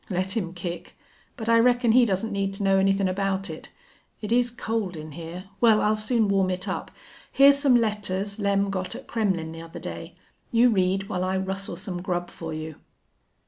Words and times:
"Let 0.09 0.35
him 0.35 0.55
kick. 0.55 0.97
But 1.37 1.47
I 1.47 1.59
reckon 1.59 1.91
he 1.91 2.07
doesn't 2.07 2.31
need 2.31 2.55
to 2.55 2.63
know 2.63 2.79
anythin' 2.79 3.07
about 3.07 3.51
it. 3.51 3.69
It 4.19 4.31
is 4.31 4.49
cold 4.49 4.97
in 4.97 5.11
here. 5.11 5.43
Well, 5.59 5.79
I'll 5.79 5.95
soon 5.95 6.27
warm 6.27 6.49
it 6.49 6.67
up.... 6.67 6.89
Here's 7.31 7.59
some 7.59 7.75
letters 7.75 8.39
Lem 8.39 8.71
got 8.71 8.95
at 8.95 9.05
Kremmlin' 9.05 9.51
the 9.51 9.61
other 9.61 9.79
day. 9.79 10.15
You 10.51 10.71
read 10.71 11.07
while 11.07 11.23
I 11.23 11.37
rustle 11.37 11.75
some 11.77 12.01
grub 12.01 12.31
for 12.31 12.51
you." 12.51 12.77